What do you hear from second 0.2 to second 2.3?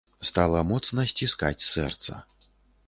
Стала моцна сціскаць сэрца.